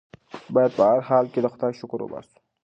بايد 0.53 0.71
په 0.77 0.83
هر 0.89 0.99
حال 1.09 1.25
کې 1.33 1.39
د 1.41 1.47
خدای 1.53 1.73
شکر 1.79 1.99
وباسو. 2.01 2.37